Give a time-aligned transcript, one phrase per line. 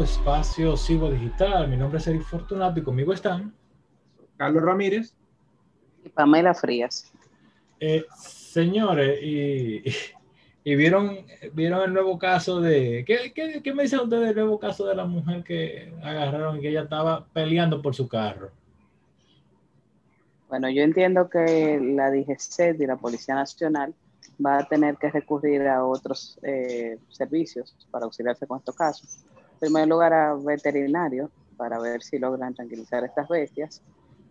[0.00, 1.68] su espacio Sigo Digital.
[1.68, 3.52] Mi nombre es Eric Fortunato y conmigo están
[4.38, 5.14] Carlos Ramírez
[6.02, 7.12] y Pamela Frías.
[7.80, 13.04] Eh, señores, y, vieron, vieron el nuevo caso de.
[13.06, 16.70] ¿qué, qué, me dicen ustedes del nuevo caso de la mujer que agarraron y que
[16.70, 18.50] ella estaba peleando por su carro?
[20.48, 23.92] Bueno, yo entiendo que la DGC y la Policía Nacional
[24.44, 29.24] va a tener que recurrir a otros eh, servicios para auxiliarse con estos casos.
[29.60, 33.82] En primer lugar, a veterinarios para ver si logran tranquilizar estas bestias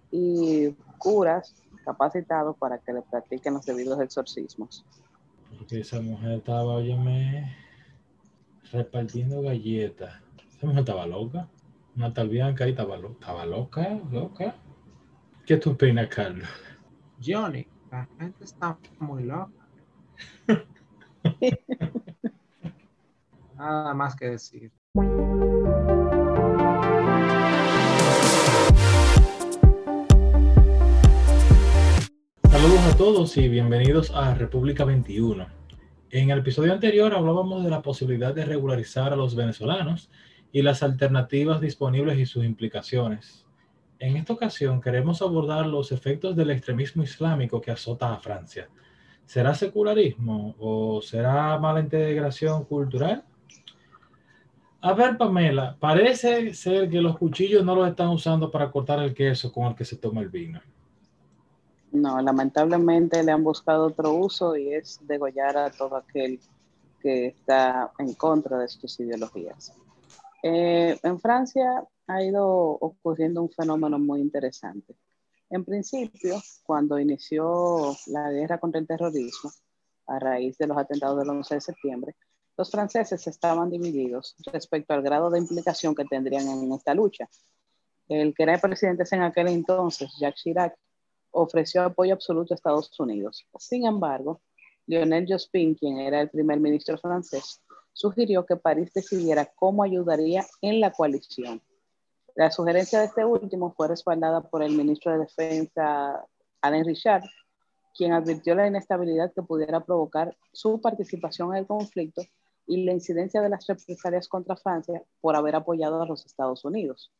[0.09, 1.53] y curas
[1.85, 4.84] capacitados para que le practiquen los debidos exorcismos.
[5.55, 7.55] Porque esa mujer estaba, óyeme,
[8.71, 10.20] repartiendo galletas.
[10.49, 11.48] Esa mujer estaba loca.
[11.95, 14.55] Una tal Bianca ahí estaba, estaba loca, loca.
[15.45, 16.49] ¿Qué tú opinas, Carlos?
[17.23, 19.51] Johnny, la gente está muy loca.
[23.55, 24.71] Nada más que decir.
[24.95, 25.20] Saludos
[32.91, 35.45] a todos y bienvenidos a República 21.
[36.10, 40.10] En el episodio anterior hablábamos de la posibilidad de regularizar a los venezolanos
[40.51, 43.45] y las alternativas disponibles y sus implicaciones.
[43.99, 48.67] En esta ocasión queremos abordar los efectos del extremismo islámico que azota a Francia
[49.23, 53.23] ¿Será secularismo o será mala integración cultural?
[54.82, 59.13] A ver, Pamela, parece ser que los cuchillos no los están usando para cortar el
[59.13, 60.62] queso con el que se toma el vino.
[61.91, 66.40] No, lamentablemente le han buscado otro uso y es degollar a todo aquel
[67.02, 69.74] que está en contra de sus ideologías.
[70.44, 74.96] Eh, en Francia ha ido ocurriendo un fenómeno muy interesante.
[75.50, 79.51] En principio, cuando inició la guerra contra el terrorismo,
[80.07, 82.16] a raíz de los atentados del 11 de septiembre,
[82.59, 87.29] los franceses estaban divididos respecto al grado de implicación que tendrían en esta lucha.
[88.09, 90.75] El que era presidente en aquel entonces, Jacques Chirac,
[91.31, 93.47] ofreció apoyo absoluto a Estados Unidos.
[93.57, 94.41] Sin embargo,
[94.87, 97.61] Lionel Jospin, quien era el primer ministro francés,
[97.93, 101.61] sugirió que París decidiera cómo ayudaría en la coalición
[102.39, 106.25] la sugerencia de este último fue respaldada por el ministro de Defensa,
[106.61, 107.23] Alain Richard,
[107.93, 112.21] quien advirtió la inestabilidad que pudiera provocar su participación en el conflicto
[112.69, 117.12] y la incidencia de las represalias contra Francia por haber apoyado a los Estados Unidos.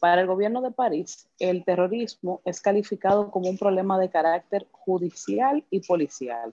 [0.00, 5.64] Para el gobierno de París, el terrorismo es calificado como un problema de carácter judicial
[5.70, 6.52] y policial.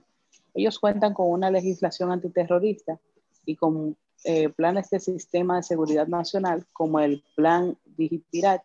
[0.54, 2.98] Ellos cuentan con una legislación antiterrorista
[3.44, 8.62] y con eh, planes de sistema de seguridad nacional, como el Plan Digitirat,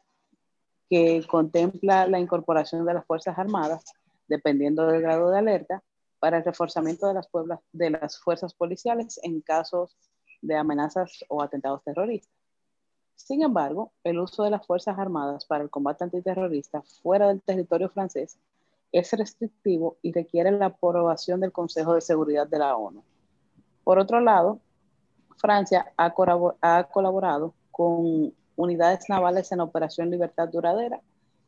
[0.87, 3.85] que contempla la incorporación de las Fuerzas Armadas,
[4.27, 5.83] dependiendo del grado de alerta,
[6.19, 7.29] para el reforzamiento de las,
[7.71, 9.97] de las fuerzas policiales en casos
[10.41, 12.31] de amenazas o atentados terroristas.
[13.15, 17.89] Sin embargo, el uso de las Fuerzas Armadas para el combate antiterrorista fuera del territorio
[17.89, 18.37] francés
[18.91, 23.03] es restrictivo y requiere la aprobación del Consejo de Seguridad de la ONU.
[23.83, 24.59] Por otro lado,
[25.37, 31.01] Francia ha, colaborado con unidades navales en Operación Libertad Duradera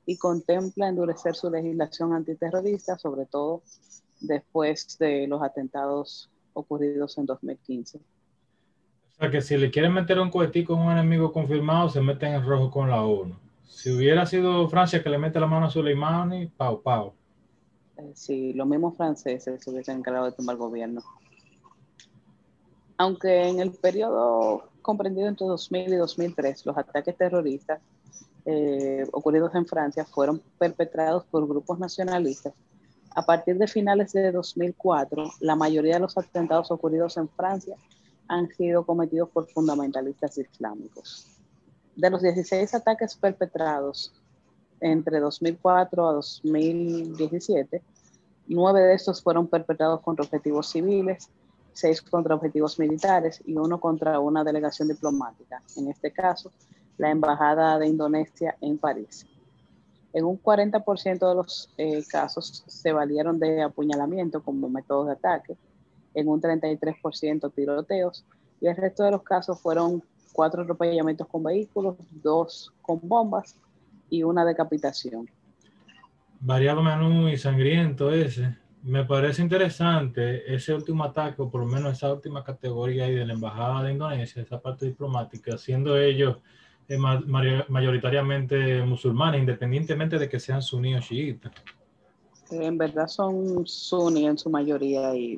[0.05, 3.61] y contempla endurecer su legislación antiterrorista, sobre todo
[4.19, 7.97] después de los atentados ocurridos en 2015.
[7.97, 8.01] O
[9.19, 12.45] sea que si le quieren meter un cohetico con un enemigo confirmado, se meten en
[12.45, 13.35] rojo con la ONU.
[13.65, 17.13] Si hubiera sido Francia que le mete la mano a Soleimani, pau, pau.
[17.97, 21.01] Eh, sí, los mismos franceses se hubiesen encargado de tomar gobierno
[22.99, 27.79] aunque en el periodo comprendido entre 2000 y 2003, los ataques terroristas
[28.45, 32.53] eh, ocurridos en Francia fueron perpetrados por grupos nacionalistas.
[33.15, 37.75] A partir de finales de 2004, la mayoría de los atentados ocurridos en Francia
[38.27, 41.27] han sido cometidos por fundamentalistas islámicos.
[41.95, 44.13] De los 16 ataques perpetrados
[44.79, 47.81] entre 2004 a 2017,
[48.47, 51.29] nueve de estos fueron perpetrados contra objetivos civiles,
[51.73, 56.51] seis contra objetivos militares y uno contra una delegación diplomática, en este caso,
[56.97, 59.25] la Embajada de Indonesia en París.
[60.13, 65.55] En un 40% de los eh, casos se valieron de apuñalamiento como método de ataque,
[66.15, 68.25] en un 33% tiroteos
[68.61, 70.03] y el resto de los casos fueron
[70.33, 73.55] cuatro atropellamientos con vehículos, dos con bombas
[74.09, 75.29] y una decapitación.
[76.39, 78.55] Variado menú y sangriento ese.
[78.81, 83.25] Me parece interesante ese último ataque, o por lo menos esa última categoría ahí de
[83.25, 86.37] la Embajada de Indonesia, esa parte diplomática, siendo ellos
[86.89, 91.51] eh, mayoritariamente musulmanes, independientemente de que sean suníes o chiitas.
[92.51, 95.35] En verdad son suníes en su mayoría y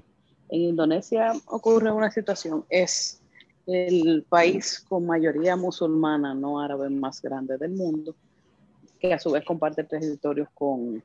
[0.50, 3.22] en Indonesia ocurre una situación, es
[3.68, 8.16] el país con mayoría musulmana no árabe más grande del mundo,
[9.00, 11.04] que a su vez comparte territorios con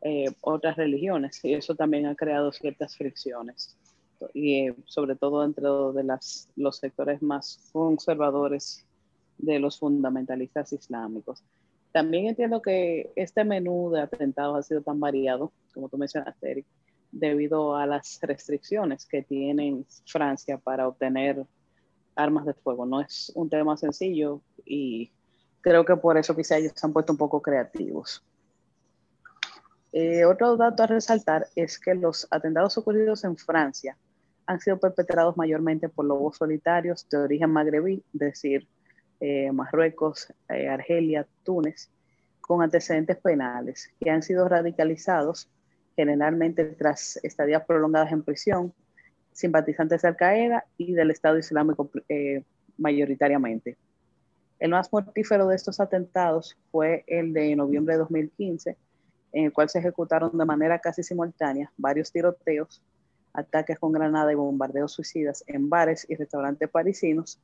[0.00, 3.76] eh, otras religiones y eso también ha creado ciertas fricciones
[4.34, 6.04] y eh, sobre todo dentro de
[6.56, 8.84] los sectores más conservadores
[9.38, 11.42] de los fundamentalistas islámicos.
[11.92, 16.66] También entiendo que este menú de atentados ha sido tan variado, como tú mencionaste, Eric,
[17.10, 21.44] debido a las restricciones que tiene Francia para obtener
[22.16, 22.86] armas de fuego.
[22.86, 25.12] No es un tema sencillo y
[25.60, 28.24] creo que por eso quizá ellos se han puesto un poco creativos.
[29.92, 33.98] Eh, otro dato a resaltar es que los atentados ocurridos en Francia
[34.46, 38.68] han sido perpetrados mayormente por lobos solitarios de origen magrebí, es decir,
[39.24, 41.88] eh, Marruecos, eh, Argelia, Túnez,
[42.40, 45.48] con antecedentes penales, que han sido radicalizados
[45.94, 48.74] generalmente tras estadías prolongadas en prisión,
[49.30, 52.42] simpatizantes de Al-Qaeda y del Estado Islámico eh,
[52.78, 53.76] mayoritariamente.
[54.58, 58.76] El más mortífero de estos atentados fue el de noviembre de 2015,
[59.34, 62.82] en el cual se ejecutaron de manera casi simultánea varios tiroteos,
[63.32, 67.38] ataques con granada y bombardeos suicidas en bares y restaurantes parisinos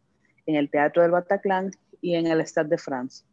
[0.48, 3.24] en el Teatro del Bataclan y en el Stade de France,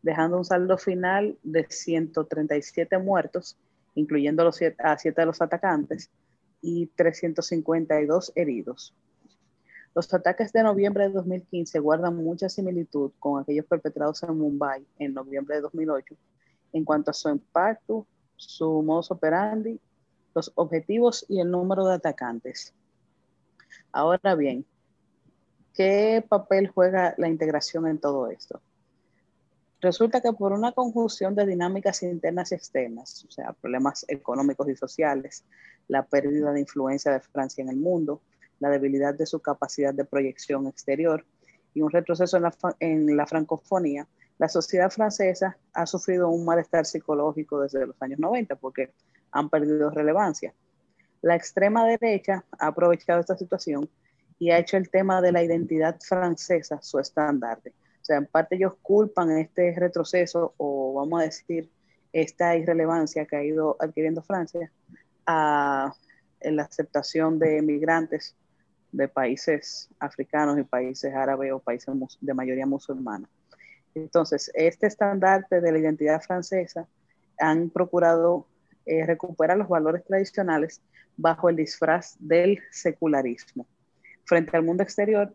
[0.00, 3.58] dejando un saldo final de 137 muertos,
[3.94, 6.10] incluyendo a siete de los atacantes,
[6.62, 8.94] y 352 heridos.
[9.94, 15.12] Los ataques de noviembre de 2015 guardan mucha similitud con aquellos perpetrados en Mumbai en
[15.12, 16.16] noviembre de 2008
[16.72, 19.78] en cuanto a su impacto, su modus operandi,
[20.34, 22.72] los objetivos y el número de atacantes.
[23.92, 24.64] Ahora bien,
[25.74, 28.60] ¿Qué papel juega la integración en todo esto?
[29.80, 34.76] Resulta que por una conjunción de dinámicas internas y externas, o sea, problemas económicos y
[34.76, 35.44] sociales,
[35.88, 38.20] la pérdida de influencia de Francia en el mundo,
[38.60, 41.24] la debilidad de su capacidad de proyección exterior
[41.74, 44.06] y un retroceso en la, en la francofonía,
[44.38, 48.92] la sociedad francesa ha sufrido un malestar psicológico desde los años 90 porque
[49.30, 50.54] han perdido relevancia.
[51.22, 53.88] La extrema derecha ha aprovechado esta situación
[54.42, 57.70] y ha hecho el tema de la identidad francesa su estandarte.
[57.70, 61.70] O sea, en parte ellos culpan este retroceso o vamos a decir
[62.12, 64.72] esta irrelevancia que ha ido adquiriendo Francia
[65.26, 65.94] a
[66.40, 68.34] la aceptación de migrantes
[68.90, 73.28] de países africanos y países árabes o países de mayoría musulmana.
[73.94, 76.88] Entonces, este estandarte de la identidad francesa
[77.38, 78.48] han procurado
[78.86, 80.82] eh, recuperar los valores tradicionales
[81.16, 83.68] bajo el disfraz del secularismo
[84.24, 85.34] frente al mundo exterior,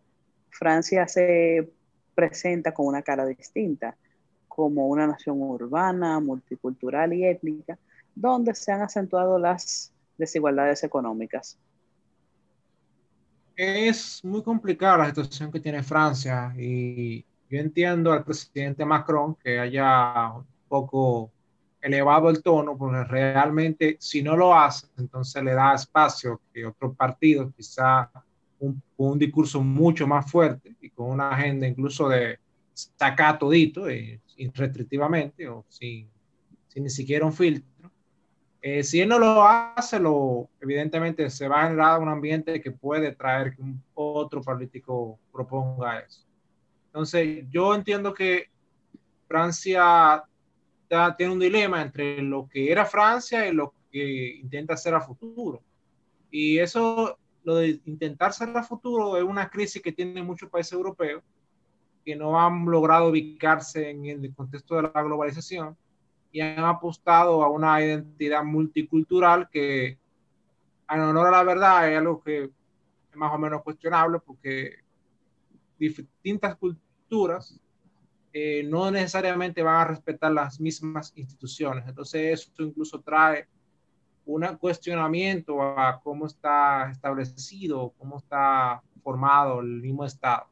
[0.49, 1.69] Francia se
[2.15, 3.95] presenta con una cara distinta,
[4.47, 7.77] como una nación urbana, multicultural y étnica,
[8.15, 11.57] donde se han acentuado las desigualdades económicas.
[13.55, 19.59] Es muy complicada la situación que tiene Francia y yo entiendo al presidente Macron que
[19.59, 21.31] haya un poco
[21.81, 26.95] elevado el tono, porque realmente si no lo hace, entonces le da espacio que otros
[26.95, 28.11] partidos quizá
[28.59, 32.39] un, un, discurso mucho más fuerte y con una agenda incluso de
[32.73, 34.19] sacar todito eh,
[34.53, 36.09] restrictivamente o sin,
[36.67, 37.91] sin, ni siquiera un filtro.
[38.61, 42.71] Eh, si él no lo hace, lo, evidentemente se va a generar un ambiente que
[42.71, 46.25] puede traer que un, otro político proponga eso.
[46.87, 48.49] Entonces, yo entiendo que
[49.27, 50.23] Francia
[51.17, 55.61] tiene un dilema entre lo que era Francia y lo que intenta hacer a futuro.
[56.31, 60.73] Y eso lo de intentar ser a futuro es una crisis que tienen muchos países
[60.73, 61.23] europeos
[62.03, 65.77] que no han logrado ubicarse en el contexto de la globalización
[66.29, 69.97] y han apostado a una identidad multicultural que,
[70.89, 74.79] en honor a la verdad, es algo que es más o menos cuestionable porque
[75.79, 77.61] distintas culturas
[78.33, 81.87] eh, no necesariamente van a respetar las mismas instituciones.
[81.87, 83.47] Entonces, eso incluso trae
[84.27, 90.47] un cuestionamiento a cómo está establecido, cómo está formado el mismo Estado.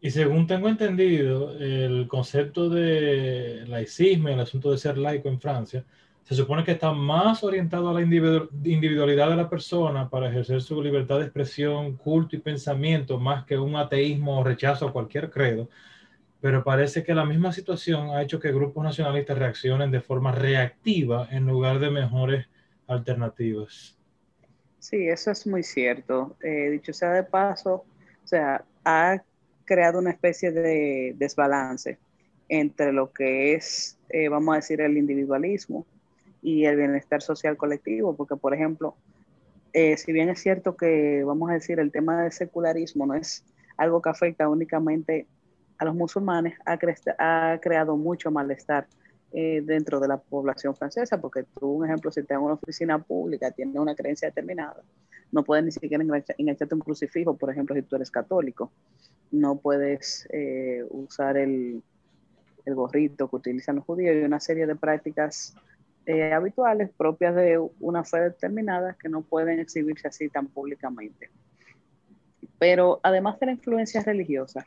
[0.00, 5.84] Y según tengo entendido, el concepto de laicismo, el asunto de ser laico en Francia,
[6.22, 10.82] se supone que está más orientado a la individualidad de la persona para ejercer su
[10.82, 15.68] libertad de expresión, culto y pensamiento, más que un ateísmo o rechazo a cualquier credo,
[16.40, 21.28] pero parece que la misma situación ha hecho que grupos nacionalistas reaccionen de forma reactiva
[21.30, 22.46] en lugar de mejores
[22.86, 23.98] alternativas.
[24.78, 26.36] Sí, eso es muy cierto.
[26.42, 27.84] Eh, dicho sea de paso,
[28.22, 29.22] o sea, ha
[29.64, 31.98] creado una especie de desbalance
[32.48, 35.84] entre lo que es, eh, vamos a decir, el individualismo
[36.42, 38.94] y el bienestar social colectivo, porque, por ejemplo,
[39.72, 43.44] eh, si bien es cierto que, vamos a decir, el tema del secularismo no es
[43.76, 45.26] algo que afecta únicamente
[45.78, 48.86] a los musulmanes, ha, creado mucho malestar
[49.32, 52.98] eh, dentro de la población francesa, porque tú, un ejemplo, si te en una oficina
[52.98, 54.82] pública, tienes una creencia determinada,
[55.32, 58.70] no puedes ni siquiera engancharte un crucifijo, por ejemplo, si tú eres católico,
[59.30, 61.82] no puedes eh, usar el,
[62.64, 65.54] el, gorrito que utilizan los judíos y una serie de prácticas
[66.06, 71.30] eh, habituales propias de una fe determinada que no pueden exhibirse así tan públicamente.
[72.58, 74.64] Pero además de la influencia religiosa,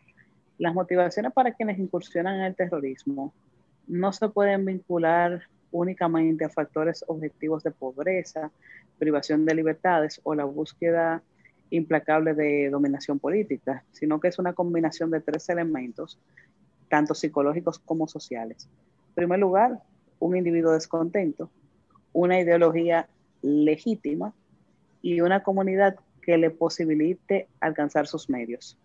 [0.60, 3.34] las motivaciones para quienes incursionan en el terrorismo
[3.88, 8.52] no se pueden vincular únicamente a factores objetivos de pobreza,
[8.98, 11.24] privación de libertades o la búsqueda
[11.70, 16.20] implacable de dominación política, sino que es una combinación de tres elementos,
[16.90, 18.68] tanto psicológicos como sociales.
[19.10, 19.80] En primer lugar,
[20.20, 21.50] un individuo descontento,
[22.12, 23.08] una ideología
[23.42, 24.34] legítima
[25.02, 28.78] y una comunidad que le posibilite alcanzar sus medios.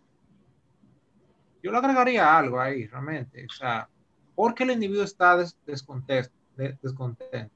[1.65, 3.47] Yo le agregaría algo ahí, realmente.
[3.47, 3.89] O sea,
[4.35, 7.55] porque el individuo está descontento, descontento.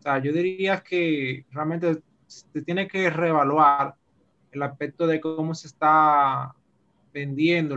[0.00, 3.94] O sea, yo diría que realmente se tiene que reevaluar
[4.50, 6.52] el aspecto de cómo se está
[7.14, 7.76] vendiendo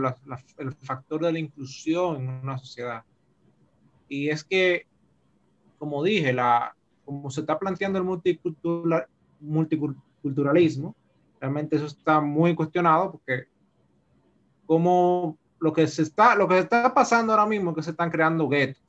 [0.58, 3.04] el factor de la inclusión en una sociedad.
[4.08, 4.88] Y es que,
[5.78, 9.06] como dije, la, como se está planteando el multicultural,
[9.38, 10.96] multiculturalismo,
[11.40, 13.44] realmente eso está muy cuestionado porque
[14.66, 18.10] como lo que se está, lo que está pasando ahora mismo es que se están
[18.10, 18.82] creando guetos.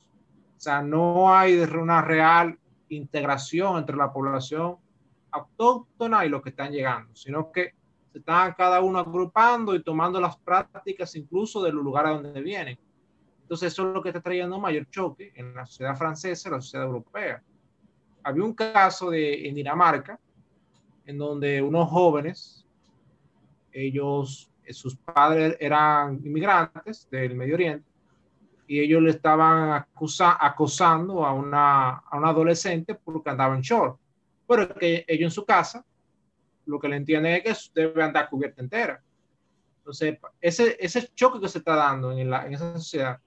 [0.58, 2.58] O sea, no hay una real
[2.90, 4.76] integración entre la población
[5.30, 7.72] autóctona y los que están llegando, sino que
[8.12, 12.78] se están cada uno agrupando y tomando las prácticas incluso de los lugares donde vienen.
[13.40, 16.60] Entonces eso es lo que está trayendo mayor choque en la sociedad francesa y la
[16.60, 17.42] sociedad europea.
[18.22, 20.20] Había un caso de, en Dinamarca
[21.06, 22.66] en donde unos jóvenes,
[23.72, 27.88] ellos sus padres eran inmigrantes del Medio Oriente
[28.66, 29.84] y ellos le estaban
[30.40, 33.98] acosando a una, a una adolescente porque andaba en short.
[34.48, 35.84] Pero que ellos en su casa
[36.66, 39.02] lo que le entienden es que debe andar cubierta entera.
[39.78, 43.20] Entonces, ese, ese choque que se está dando en, la, en esa sociedad.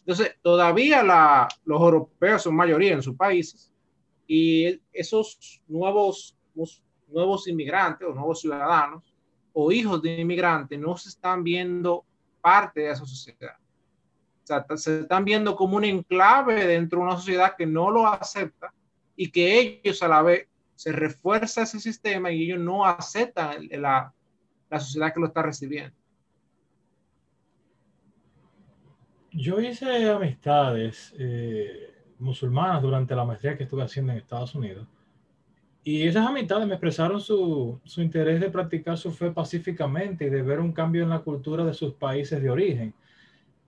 [0.00, 3.72] Entonces, todavía la, los europeos son mayoría en sus países
[4.26, 6.36] y esos nuevos,
[7.08, 9.11] nuevos inmigrantes o nuevos ciudadanos
[9.52, 12.04] o hijos de inmigrantes no se están viendo
[12.40, 13.56] parte de esa sociedad.
[14.42, 18.06] O sea, se están viendo como un enclave dentro de una sociedad que no lo
[18.06, 18.72] acepta
[19.14, 24.12] y que ellos a la vez se refuerza ese sistema y ellos no aceptan la,
[24.68, 25.94] la sociedad que lo está recibiendo.
[29.30, 34.86] Yo hice amistades eh, musulmanas durante la maestría que estuve haciendo en Estados Unidos
[35.84, 40.42] y esas amistades me expresaron su, su, interés de practicar su fe pacíficamente y de
[40.42, 42.94] ver un cambio en la cultura de sus países de origen.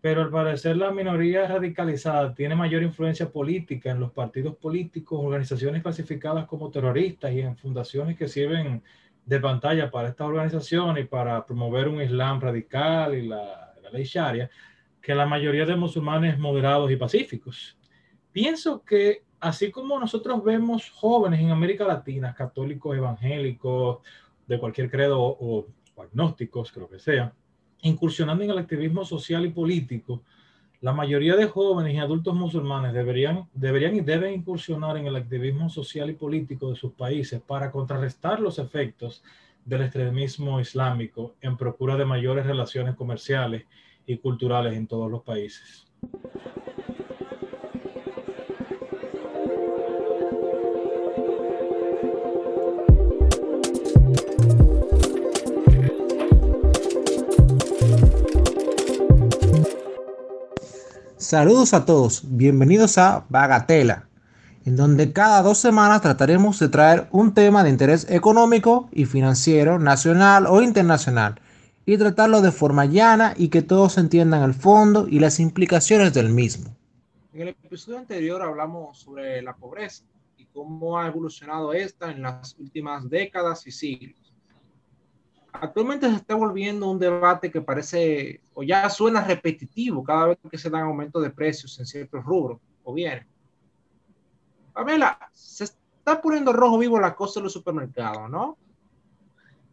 [0.00, 5.82] Pero al parecer la minoría radicalizada tiene mayor influencia política en los partidos políticos, organizaciones
[5.82, 8.82] clasificadas como terroristas y en fundaciones que sirven
[9.26, 14.04] de pantalla para esta organización y para promover un Islam radical y la, la ley
[14.04, 14.50] Sharia,
[15.00, 17.76] que la mayoría de musulmanes moderados y pacíficos.
[18.30, 23.98] Pienso que así como nosotros vemos jóvenes en América Latina, católicos, evangélicos,
[24.46, 25.66] de cualquier credo o,
[25.98, 27.30] agnósticos, creo que sea,
[27.82, 30.22] incursionando en el activismo social y político,
[30.80, 35.68] la mayoría de jóvenes y adultos musulmanes deberían, deberían y deben incursionar en el activismo
[35.68, 39.22] social y político de sus países para contrarrestar los efectos
[39.66, 43.64] del extremismo islámico en procura de mayores relaciones comerciales
[44.06, 45.86] y culturales en todos los países.
[61.34, 64.06] Saludos a todos, bienvenidos a Bagatela,
[64.64, 69.80] en donde cada dos semanas trataremos de traer un tema de interés económico y financiero,
[69.80, 71.40] nacional o internacional,
[71.86, 76.28] y tratarlo de forma llana y que todos entiendan el fondo y las implicaciones del
[76.28, 76.72] mismo.
[77.32, 80.04] En el episodio anterior hablamos sobre la pobreza
[80.38, 84.23] y cómo ha evolucionado esta en las últimas décadas y siglos
[85.60, 90.58] actualmente se está volviendo un debate que parece o ya suena repetitivo cada vez que
[90.58, 93.26] se dan aumentos de precios en ciertos rubros o bienes.
[94.72, 98.56] Pamela, se está poniendo rojo vivo la cosa de los supermercados, ¿no?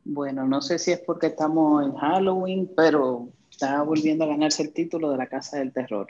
[0.04, 4.74] Bueno, no sé si es porque estamos en Halloween, pero está volviendo a ganarse el
[4.74, 6.08] título de la Casa del Terror.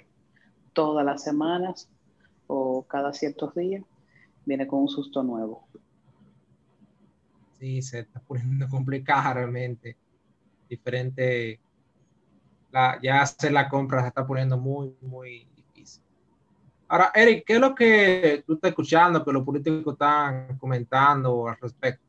[0.74, 1.90] Todas las semanas
[2.48, 3.84] o cada ciertos días
[4.46, 5.66] viene con un susto nuevo.
[7.62, 9.96] Sí, se está poniendo complicada realmente.
[10.68, 11.60] Diferente,
[13.04, 16.02] ya hacer la compra se está poniendo muy, muy difícil.
[16.88, 21.58] Ahora, Eric, ¿qué es lo que tú estás escuchando que los políticos están comentando al
[21.62, 22.04] respecto?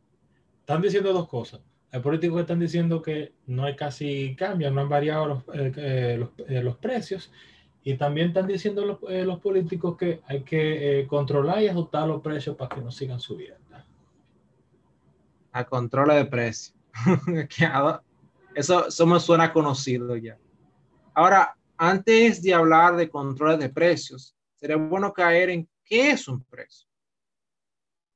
[0.61, 1.61] Están diciendo dos cosas.
[1.93, 5.73] Hay políticos que están diciendo que no hay casi cambios, no han variado los, eh,
[5.77, 7.31] eh, eh, los precios
[7.85, 12.57] y también están diciendo los, los políticos que hay que controlar y ajustar los precios
[12.57, 13.62] para que no sigan subiendo.
[15.53, 16.75] A control de precios.
[18.55, 20.39] eso, eso me suena conocido ya.
[21.15, 26.43] Ahora, antes de hablar de controles de precios, sería bueno caer en qué es un
[26.45, 26.89] precio.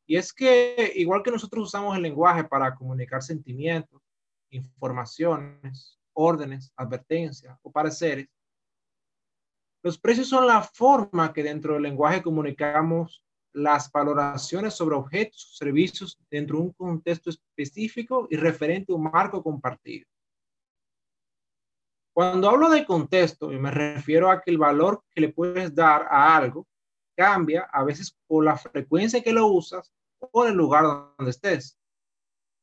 [0.07, 4.01] Y es que, igual que nosotros usamos el lenguaje para comunicar sentimientos,
[4.51, 8.29] informaciones, órdenes, advertencias o pareceres,
[9.83, 13.25] los precios son la forma que dentro del lenguaje comunicamos
[13.57, 19.05] las valoraciones sobre objetos o servicios dentro de un contexto específico y referente a un
[19.05, 20.07] marco compartido.
[22.15, 26.37] Cuando hablo de contexto, me refiero a que el valor que le puedes dar a
[26.37, 26.67] algo
[27.17, 30.85] cambia a veces por la frecuencia que lo usas o por el lugar
[31.17, 31.79] donde estés.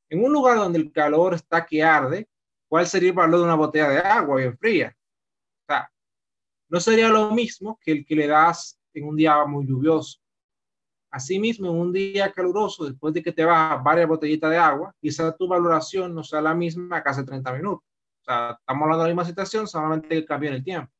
[0.09, 2.29] En un lugar donde el calor está que arde,
[2.67, 4.95] ¿cuál sería el valor de una botella de agua bien fría?
[6.69, 10.22] no sería lo mismo que el que le das en un día muy lluvioso.
[11.13, 15.31] Asimismo, en un día caluroso, después de que te bajas varias botellitas de agua, quizá
[15.37, 17.85] tu valoración no sea la misma que hace 30 minutos.
[18.21, 20.91] O sea, estamos hablando de la misma situación, solamente que cambia en el tiempo.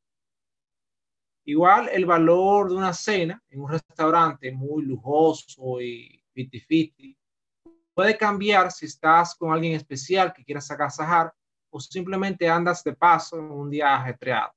[1.46, 7.18] Igual el valor de una cena en un restaurante muy lujoso y fiti
[7.96, 11.34] puede cambiar si estás con alguien especial que quieras agasajar
[11.72, 14.54] o simplemente andas de paso en un día ajetreado.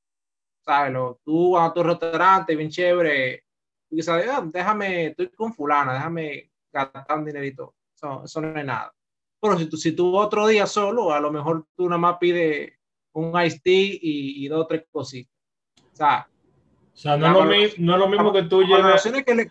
[0.60, 0.92] ¿sabes?
[1.25, 3.45] tú a tu restaurante, bien chévere,
[3.88, 7.75] tú sabes, ah, déjame, estoy con fulana, déjame gastar un dinerito.
[7.94, 8.92] Eso, eso, no es nada.
[9.40, 12.72] Pero si tú, si tú otro día solo, a lo mejor tú nada más pides
[13.12, 15.33] un iced tea y, y dos o tres cositas.
[15.92, 17.33] O sea, o sea no, es
[17.79, 19.03] lo, no, es lo, mismo que tú lleves...
[19.25, 19.51] Que le...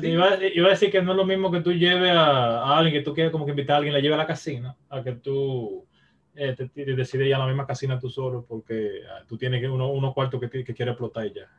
[0.00, 0.06] Sí.
[0.08, 2.94] Iba, iba, a decir que no es lo mismo que tú lleves a, a, alguien
[2.94, 5.12] que tú quieres como que invitar a alguien, la lleve a la casina, a que
[5.12, 5.86] tú
[6.34, 9.60] eh, te, te decides ir a la misma casina tú solo porque uh, tú tienes
[9.60, 11.50] que uno, uno cuarto que, que quiere explotar y ya.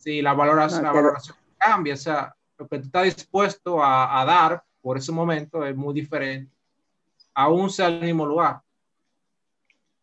[0.00, 4.20] Sí, la valoración, no, la valoración cambia, o sea, lo que tú estás dispuesto a,
[4.20, 6.50] a, dar por ese momento es muy diferente,
[7.34, 8.62] aún sea el mismo lugar.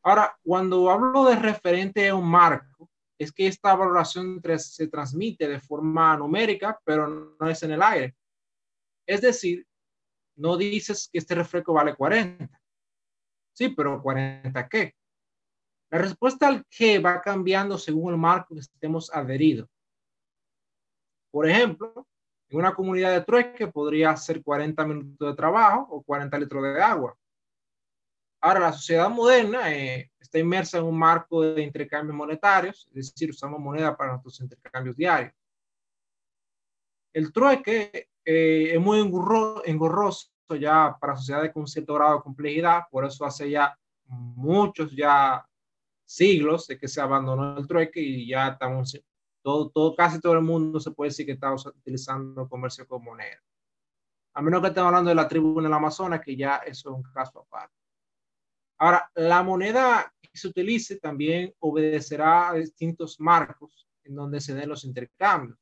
[0.03, 5.59] Ahora, cuando hablo de referente a un marco, es que esta valoración se transmite de
[5.59, 8.15] forma numérica, pero no es en el aire.
[9.05, 9.65] Es decir,
[10.35, 12.47] no dices que este refresco vale 40,
[13.57, 14.93] Sí, pero 40 qué?
[15.89, 19.67] La respuesta al qué va cambiando según el marco que estemos adheridos.
[21.31, 22.07] Por ejemplo,
[22.49, 26.81] en una comunidad de trueque podría ser 40 minutos de trabajo o 40 litros de
[26.81, 27.17] agua.
[28.41, 33.29] Ahora, la sociedad moderna eh, está inmersa en un marco de intercambios monetarios, es decir,
[33.31, 35.33] usamos moneda para nuestros intercambios diarios.
[37.13, 43.05] El trueque eh, es muy engorroso ya para sociedades con cierto grado de complejidad, por
[43.05, 45.45] eso hace ya muchos ya
[46.05, 48.97] siglos de que se abandonó el trueque y ya estamos,
[49.47, 53.41] todo, todo, casi todo el mundo se puede decir que está utilizando comercio con moneda.
[54.33, 56.95] A menos que estemos hablando de la tribu en el Amazonas, que ya eso es
[56.97, 57.73] un caso aparte.
[58.77, 64.67] Ahora, la moneda que se utilice también obedecerá a distintos marcos en donde se den
[64.67, 65.57] los intercambios.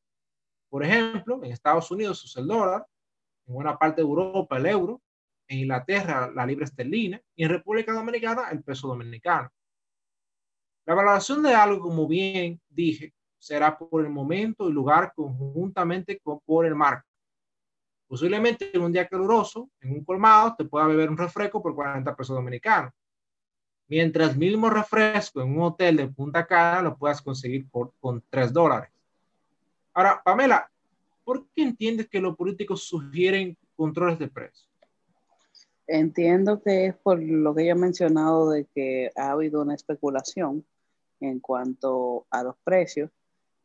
[0.67, 2.88] Por ejemplo, en Estados Unidos usa el dólar,
[3.45, 5.00] en buena parte de Europa el euro,
[5.48, 9.48] en Inglaterra la libra esterlina y en República Dominicana el peso dominicano.
[10.88, 13.13] La valoración de algo, como bien dije,
[13.45, 17.08] será por el momento y lugar conjuntamente con, por el marco.
[18.08, 22.15] Posiblemente en un día caluroso, en un colmado, te pueda beber un refresco por 40
[22.15, 22.91] pesos dominicanos.
[23.88, 28.51] Mientras mismo refresco en un hotel de Punta Cana lo puedas conseguir por, con 3
[28.51, 28.89] dólares.
[29.93, 30.67] Ahora, Pamela,
[31.23, 34.67] ¿por qué entiendes que los políticos sugieren controles de precios?
[35.86, 40.65] Entiendo que es por lo que yo he mencionado de que ha habido una especulación
[41.19, 43.12] en cuanto a los precios.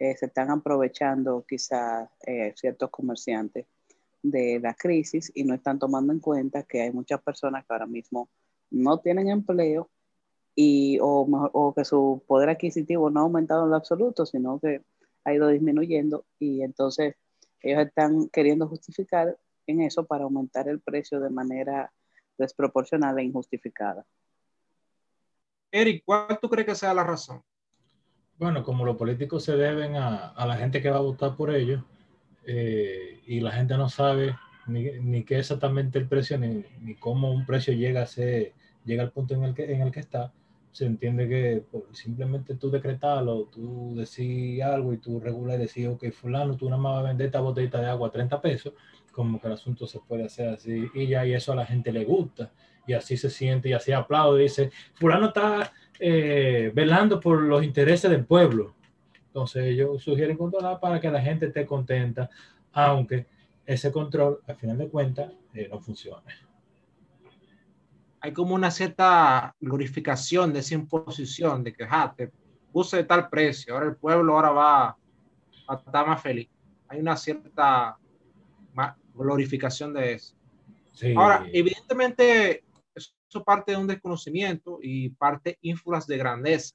[0.01, 3.67] Eh, se están aprovechando quizás eh, ciertos comerciantes
[4.23, 7.87] de la crisis y no están tomando en cuenta que hay muchas personas que ahora
[7.87, 8.31] mismo
[8.71, 9.91] no tienen empleo
[10.55, 14.83] y o, o que su poder adquisitivo no ha aumentado en lo absoluto, sino que
[15.25, 17.17] ha ido disminuyendo y entonces
[17.61, 21.93] ellos están queriendo justificar en eso para aumentar el precio de manera
[22.39, 24.07] desproporcional e injustificada.
[25.71, 27.43] Eric, ¿cuál tú crees que sea la razón?
[28.41, 31.55] Bueno, como los políticos se deben a, a la gente que va a votar por
[31.55, 31.83] ellos
[32.47, 34.35] eh, y la gente no sabe
[34.67, 38.55] ni, ni qué exactamente el precio, ni, ni, cómo un precio llega a ser,
[38.87, 40.33] llega al punto en el que, en el que está.
[40.73, 46.11] Se entiende que simplemente tú decretarlo, tú decís algo y tú regulas y decís, ok,
[46.11, 48.73] fulano, tú nada más vas a vender esta botellita de agua a 30 pesos,
[49.13, 51.93] como que el asunto se puede hacer así, y ya y eso a la gente
[51.93, 52.51] le gusta,
[52.87, 57.63] y así se siente, y así aplaude, y dice, fulano está eh, velando por los
[57.63, 58.75] intereses del pueblo.
[59.27, 62.31] Entonces ellos sugieren controlar para que la gente esté contenta,
[62.73, 63.27] aunque
[63.67, 66.33] ese control, al final de cuentas, eh, no funcione.
[68.21, 72.33] Hay como una cierta glorificación de esa imposición, de que ja, te
[72.73, 74.97] puse de tal precio, ahora el pueblo ahora va
[75.69, 76.49] a estar más feliz.
[76.89, 77.97] Hay una cierta
[79.15, 80.35] glorificación de eso.
[80.93, 81.15] Sí.
[81.17, 82.65] Ahora, evidentemente,
[83.31, 86.75] eso parte de un desconocimiento y parte ínfulas de grandeza.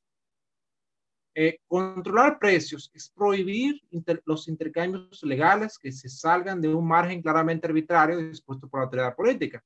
[1.37, 7.21] Eh, controlar precios es prohibir inter los intercambios legales que se salgan de un margen
[7.21, 9.61] claramente arbitrario dispuesto por la autoridad política.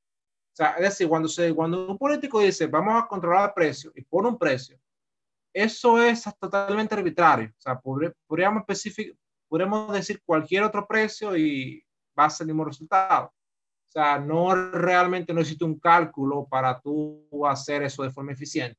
[0.52, 3.92] O sea, es decir, cuando, se, cuando un político dice vamos a controlar el precio
[3.96, 4.80] y pone un precio,
[5.54, 7.50] eso es totalmente arbitrario.
[7.50, 8.64] O sea, podríamos,
[9.48, 11.86] podríamos decir cualquier otro precio y
[12.18, 13.32] va a ser el mismo resultado.
[13.90, 18.78] O sea, no realmente no existe un cálculo para tú hacer eso de forma eficiente.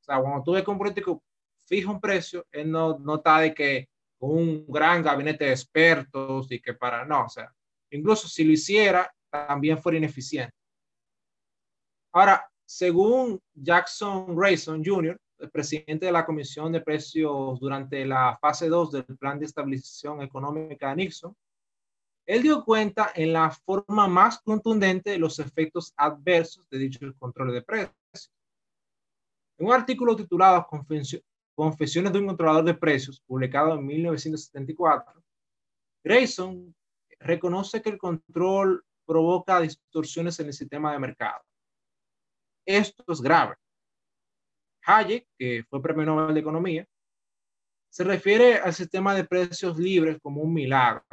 [0.00, 1.20] O sea, cuando tú ves que un político
[1.66, 3.88] fija un precio, él no, no está de que
[4.20, 7.52] un gran gabinete de expertos y que para, no, o sea,
[7.90, 10.54] incluso si lo hiciera, también fuera ineficiente.
[12.12, 18.68] Ahora, según Jackson Grayson Jr., el presidente de la Comisión de Precios durante la fase
[18.68, 21.34] 2 del Plan de Estabilización Económica de Nixon,
[22.26, 27.52] él dio cuenta en la forma más contundente de los efectos adversos de dicho control
[27.52, 28.32] de precios.
[29.58, 35.22] En un artículo titulado Confesiones de un controlador de precios, publicado en 1974,
[36.02, 36.74] Grayson
[37.18, 41.42] reconoce que el control provoca distorsiones en el sistema de mercado.
[42.64, 43.56] Esto es grave.
[44.82, 46.86] Hayek, que fue premio Nobel de Economía,
[47.90, 51.04] se refiere al sistema de precios libres como un milagro,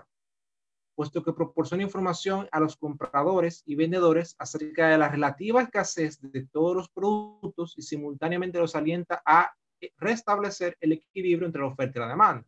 [0.97, 6.47] puesto que proporciona información a los compradores y vendedores acerca de la relativa escasez de
[6.47, 9.53] todos los productos y simultáneamente los alienta a
[9.97, 12.47] restablecer el equilibrio entre la oferta y la demanda.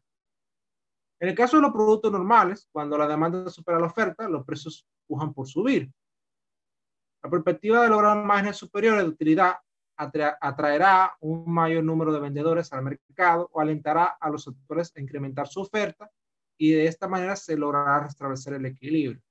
[1.20, 4.84] En el caso de los productos normales, cuando la demanda supera la oferta, los precios
[5.06, 5.92] pujan por subir.
[7.22, 9.58] La perspectiva de lograr márgenes superiores de utilidad
[9.96, 15.48] atraerá un mayor número de vendedores al mercado o alentará a los sectores a incrementar
[15.48, 16.10] su oferta
[16.60, 19.24] y de esta manera se logrará restablecer el equilibrio.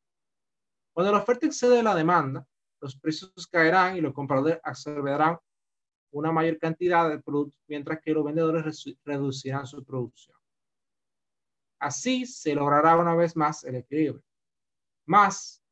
[0.95, 2.45] Cuando la oferta excede la demanda,
[2.81, 5.39] los precios caerán y los compradores accederán
[6.11, 10.37] una mayor cantidad de productos, mientras que los vendedores reducirán su producción.
[11.79, 14.25] Así se logrará una vez más el equilibrio.
[15.07, 15.63] Más,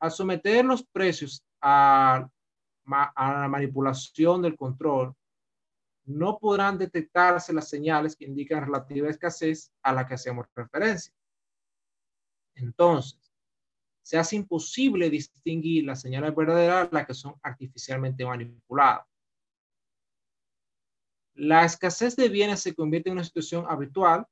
[0.00, 2.26] al someter los precios a,
[2.86, 5.14] a la manipulación del control,
[6.08, 11.12] no podrán detectarse las señales que indican relativa escasez a la que hacemos referencia.
[12.54, 13.18] Entonces,
[14.02, 19.06] se hace imposible distinguir las señales verdaderas las que son artificialmente manipuladas.
[21.34, 24.26] La escasez de bienes se convierte en una situación habitual,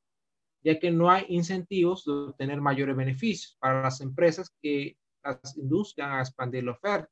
[0.65, 6.11] ya que no hay incentivos de obtener mayores beneficios para las empresas que las induzcan
[6.11, 7.11] a expandir la oferta.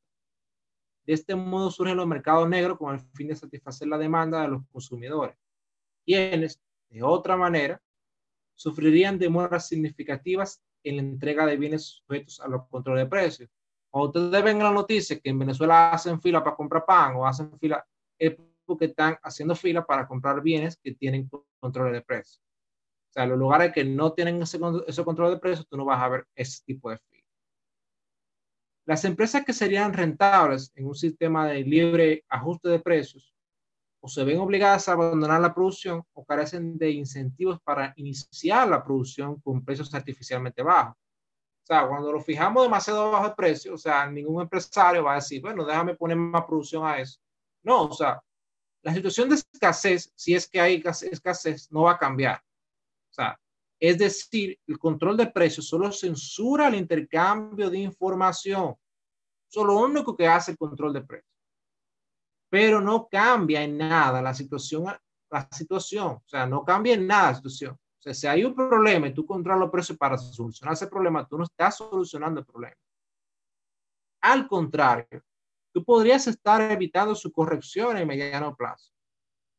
[1.07, 4.49] De este modo surgen los mercados negros con el fin de satisfacer la demanda de
[4.49, 5.37] los consumidores,
[6.05, 7.81] quienes, de otra manera,
[8.55, 13.51] sufrirían demoras significativas en la entrega de bienes sujetos a los controles de precios.
[13.91, 17.59] Cuando ustedes ven la noticia que en Venezuela hacen fila para comprar pan o hacen
[17.59, 17.85] fila,
[18.19, 18.37] es
[18.79, 21.29] que están haciendo fila para comprar bienes que tienen
[21.61, 22.43] control de precios.
[23.11, 26.03] O sea, los lugares que no tienen ese, ese control de precios, tú no vas
[26.03, 27.14] a ver ese tipo de fila.
[28.87, 33.35] Las empresas que serían rentables en un sistema de libre ajuste de precios
[34.01, 38.85] o se ven obligadas a abandonar la producción o carecen de incentivos para iniciar la
[38.85, 40.95] producción con precios artificialmente bajos.
[41.63, 45.17] O sea, cuando lo fijamos demasiado bajo el precio, o sea, ningún empresario va a
[45.17, 47.19] decir, bueno, déjame poner más producción a eso.
[47.63, 48.21] No, o sea,
[48.83, 52.37] la situación de escasez, si es que hay escasez, no va a cambiar.
[53.11, 53.41] O sea,
[53.89, 58.75] es decir, el control de precios solo censura el intercambio de información.
[59.47, 61.31] Solo lo único que hace el control de precios.
[62.49, 64.87] Pero no cambia en nada la situación,
[65.31, 66.13] la situación.
[66.13, 67.73] O sea, no cambia en nada la situación.
[67.75, 71.29] O sea, si hay un problema y tú controlas los precios para solucionar ese problema,
[71.29, 72.77] tú no estás solucionando el problema.
[74.23, 75.23] Al contrario,
[75.75, 78.94] tú podrías estar evitando su corrección en mediano plazo.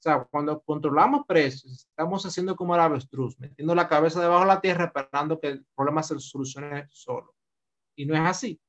[0.06, 4.62] Sea, cuando controlamos precios, estamos haciendo como el avestruz, metiendo la cabeza debajo de la
[4.62, 7.34] tierra esperando que el problema se solucione solo.
[7.96, 8.62] Y no es así.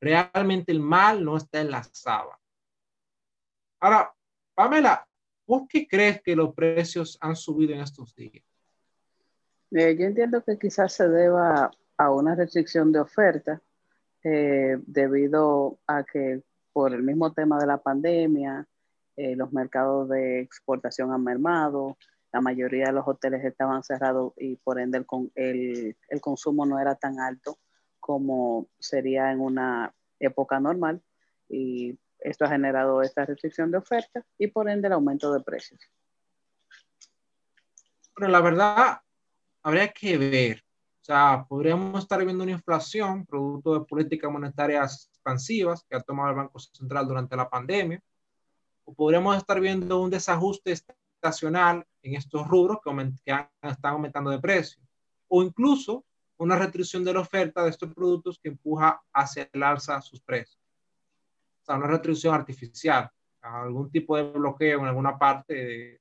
[0.00, 2.38] Realmente el mal no está en la sábana.
[3.80, 4.14] Ahora,
[4.54, 5.04] Pamela,
[5.44, 8.44] ¿por qué crees que los precios han subido en estos días?
[9.72, 13.60] Eh, yo entiendo que quizás se deba a una restricción de oferta
[14.22, 18.64] eh, debido a que por el mismo tema de la pandemia,
[19.16, 21.96] eh, los mercados de exportación han mermado,
[22.32, 26.94] la mayoría de los hoteles estaban cerrados y por ende el, el, consumo no era
[26.94, 27.58] tan alto
[27.98, 31.02] como sería en una época normal
[31.48, 35.80] y esto ha generado esta restricción de oferta y por ende el aumento de precios.
[38.16, 39.00] Bueno, la verdad,
[39.62, 40.62] habría que ver.
[41.02, 46.30] O sea, podríamos estar viendo una inflación producto de políticas monetarias expansivas que ha tomado
[46.30, 48.02] el Banco Central durante la pandemia,
[48.86, 54.80] o podríamos estar viendo un desajuste estacional en estos rubros que, están aumentando de precio,
[55.28, 56.04] o incluso
[56.38, 60.62] una restricción de la oferta de estos productos que empuja hacia el alza sus precios.
[61.62, 66.00] O sea, una restricción artificial, algún tipo de bloqueo en alguna parte,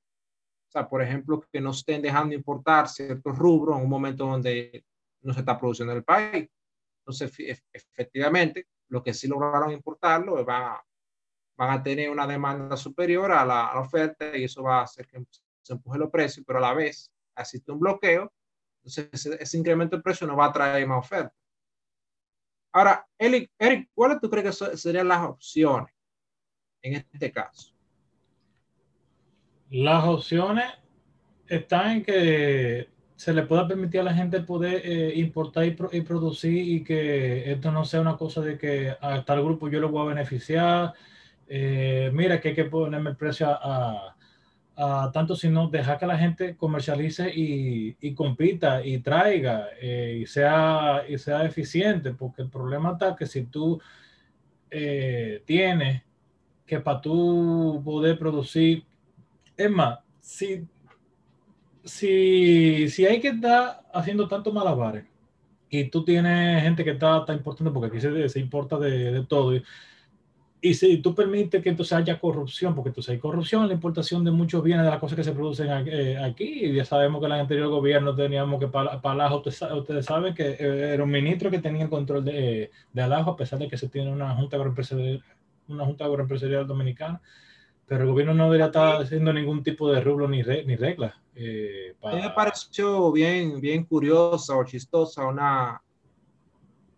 [0.67, 4.85] o sea, por ejemplo, que no estén dejando importar ciertos rubros en un momento donde
[5.21, 6.47] no se está produciendo en el país.
[6.99, 10.84] Entonces, efectivamente, lo que sí lograron importarlo va,
[11.57, 15.23] van a tener una demanda superior a la, oferta y eso va a hacer que
[15.61, 18.31] se empuje los precios, pero a la vez existe un bloqueo,
[18.83, 21.33] entonces ese, incremento de precio no va a traer más oferta.
[22.73, 25.93] Ahora, Eric, Eric ¿cuáles tú crees que serían las opciones
[26.81, 27.73] en este caso?
[29.69, 30.65] Las opciones
[31.47, 36.67] están en que se le pueda permitir a la gente poder eh, importar y, producir
[36.67, 40.05] y que esto no sea una cosa de que a tal grupo yo lo voy
[40.05, 40.93] a beneficiar
[41.47, 44.15] eh, mira que hay que ponerme el precio a,
[45.13, 51.05] tanto, sino dejar que la gente comercialice y, compita y traiga eh, y, sea,
[51.45, 53.79] eficiente, porque el problema está que si tú
[54.69, 56.03] eh, tienes
[56.65, 58.83] que para tú poder producir,
[59.55, 60.67] es más, si,
[61.83, 65.05] si, hay que estar haciendo tanto malabares
[65.69, 69.53] y tú tienes gente que está, está importando, porque aquí se, importa de, todo.
[70.69, 74.23] Y si tú permites que entonces haya corrupción, porque entonces hay corrupción en la importación
[74.23, 77.27] de muchos bienes de las cosas que se producen eh, aquí, y ya sabemos que
[77.27, 81.51] en el anterior gobierno teníamos que para, para ustedes, saben que eh, era un ministro
[81.51, 84.55] que tenía el control de, de Alajo, a pesar de que se tiene una junta
[84.55, 85.23] agroempresarial,
[85.67, 87.21] una junta agroempresarial dominicana,
[87.85, 91.13] pero el gobierno no debería estar haciendo ningún tipo de rublo ni, ni reglas.
[91.35, 92.15] Eh, para...
[92.17, 95.79] me pareció bien, bien curiosa o chistosa una,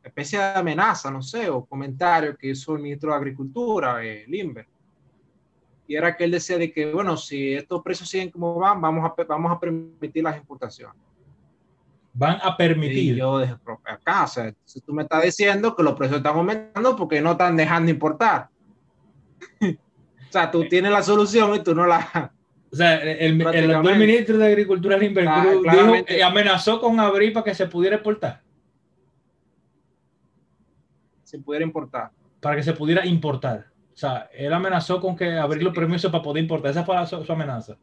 [0.08, 4.68] especie de amenaza, no sé, o comentario que hizo el ministro de Agricultura, eh, Limber.
[5.88, 9.10] Y era que él decía de que, bueno, si estos precios siguen como van, vamos
[9.10, 10.96] a, vamos a permitir las importaciones.
[12.14, 13.14] Van a permitir.
[13.14, 16.36] Y yo dije, acá, o sea, si tú me estás diciendo que los precios están
[16.36, 18.50] aumentando porque no están dejando importar.
[19.62, 22.34] o sea, tú tienes la solución y tú no la...
[22.70, 27.46] O sea, el, el, actual ministro de Agricultura, Limber, dijo, eh, amenazó con abrir para
[27.46, 28.42] que se pudiera exportar
[31.28, 32.10] se pudiera importar.
[32.40, 33.68] Para que se pudiera importar.
[33.94, 36.72] O sea, él amenazó con que abrir los permisos para poder importar.
[36.72, 37.78] Esa fue su, amenaza.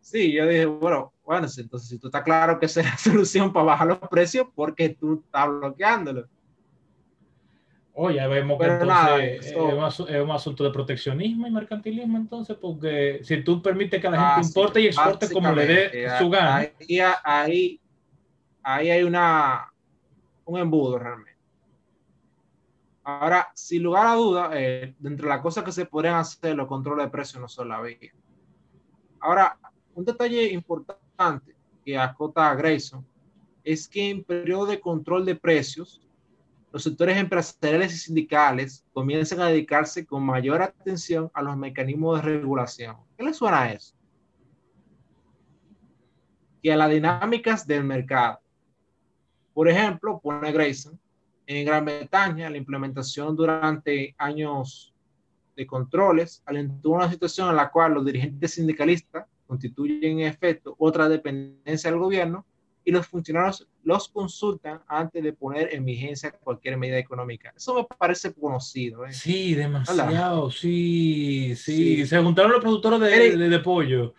[0.00, 3.52] Sí, yo dije, bueno, bueno, entonces si tú estás claro que esa es la solución
[3.52, 6.26] para bajar los precios, ¿por qué tú estás bloqueándolo?
[7.92, 13.62] Oye, vemos que entonces es, un, asunto de proteccionismo y mercantilismo, entonces, porque si tú
[13.62, 16.56] permites que la gente importe y exporte como le dé su gana.
[16.56, 16.72] Ahí,
[17.22, 17.80] ahí,
[18.64, 19.72] ahí hay una,
[20.46, 21.33] un embudo realmente.
[23.04, 27.04] Ahora, sin lugar a duda, eh, entre las cosas que se podrían hacer, los controles
[27.04, 28.14] de precios no son la vía.
[29.20, 29.58] Ahora,
[29.94, 33.06] un detalle importante que acota Grayson
[33.62, 36.00] es que en periodo de control de precios,
[36.72, 42.22] los sectores empresariales y sindicales comienzan a dedicarse con mayor atención a los mecanismos de
[42.22, 42.96] regulación.
[43.16, 43.94] ¿Qué le suena a eso?
[46.62, 48.40] Que a las dinámicas del mercado.
[49.52, 50.98] Por ejemplo, pone Grayson,
[51.46, 54.94] en Gran Bretaña, la implementación durante años
[55.56, 61.08] de controles alentó una situación en la cual los dirigentes sindicalistas constituyen en efecto otra
[61.08, 62.44] dependencia del gobierno
[62.84, 67.52] y los funcionarios los consultan antes de poner en vigencia cualquier medida económica.
[67.56, 69.06] Eso me parece conocido.
[69.06, 69.12] ¿eh?
[69.12, 74.14] Sí, demasiado, sí, sí, Se juntaron los productores de, de pollo.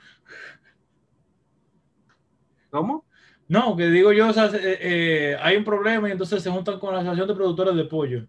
[2.72, 3.06] ¿Cómo?
[3.48, 6.80] No, que digo yo, o sea, eh, eh, hay un problema y entonces se juntan
[6.80, 8.28] con la asociación de productores de pollo.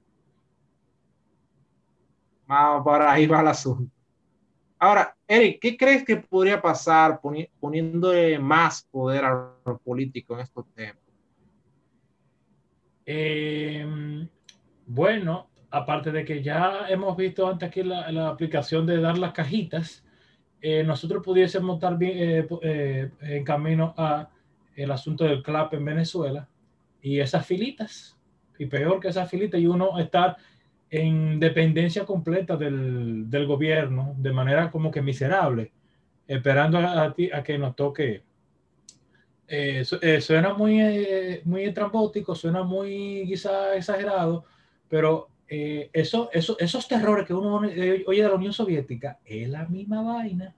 [2.46, 3.90] Vamos, para ahí va el asunto.
[4.78, 7.20] Ahora, Eric, ¿qué crees que podría pasar
[7.58, 11.06] poniendo más poder a los políticos en estos temas?
[13.06, 14.28] Em,
[14.84, 20.04] bueno, aparte de que ya hemos visto antes aquí la, aplicación de dar las cajitas,
[20.60, 24.28] eh, nosotros pudiésemos estar bien, eh, en camino a
[24.76, 26.48] el asunto del CLAP en Venezuela
[27.02, 28.16] y esas filitas,
[28.58, 30.36] y peor que esas filitas, y uno estar
[30.90, 35.72] en dependencia completa del, del gobierno, de manera como que miserable,
[36.28, 38.22] esperando a, a que nos toque
[39.48, 44.44] eh, eh, suena muy, eh, muy estrambótico, suena muy quizá exagerado,
[44.88, 50.02] pero eso, eso, esos terrores que uno oye de la Unión Soviética es la misma
[50.02, 50.56] vaina.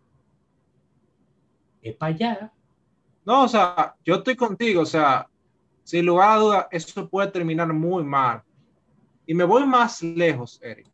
[1.82, 2.52] Es para allá.
[3.28, 5.28] No, o sea, yo estoy contigo, o sea,
[5.84, 8.42] sin lugar a dudas, eso puede terminar muy mal.
[9.26, 10.90] Y me voy más lejos, Eric.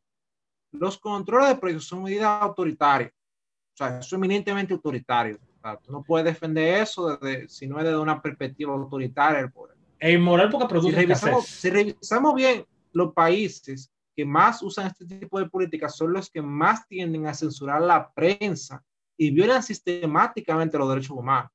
[0.73, 3.13] Los controles de precios son medidas autoritarias.
[3.13, 5.39] O sea, son eminentemente autoritarios
[5.83, 9.51] tú no puedes defender eso desde, si no es desde una perspectiva autoritaria
[9.99, 15.07] E inmoral porque produce si revisamos, si revisamos bien los países que más usan este
[15.07, 18.85] tipo de políticas son los que más tienden a censurar la prensa
[19.17, 21.51] y violan sistemáticamente los derechos humanos.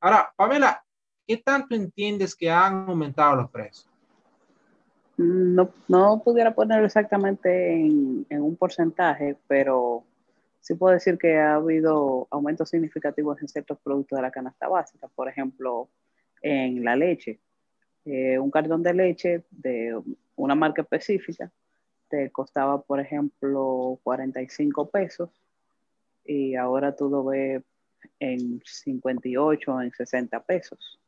[0.00, 0.82] Ahora, Pamela,
[1.26, 3.86] ¿qué tanto entiendes que han aumentado los precios?
[5.16, 10.04] No, no pudiera ponerlo exactamente en, en un porcentaje, pero
[10.60, 15.08] sí puedo decir que ha habido aumentos significativos en ciertos productos de la canasta básica,
[15.08, 15.88] por ejemplo,
[16.40, 17.40] en la leche.
[18.06, 20.00] Eh, un cartón de leche de
[20.36, 21.50] una marca específica
[22.08, 25.30] te costaba, por ejemplo, 45 pesos
[26.24, 27.62] y ahora tú lo ves
[28.18, 30.98] en 58, en 60 pesos.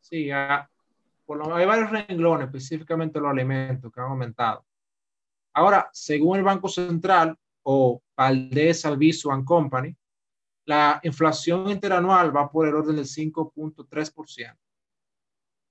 [0.00, 0.30] Sí,
[1.24, 4.64] por lo, hay varios renglones, específicamente los alimentos, que han aumentado.
[5.54, 9.96] Ahora, según el Banco Central o Valdez Alviso and Company,
[10.64, 14.56] la inflación interanual va por el orden del 5.3%.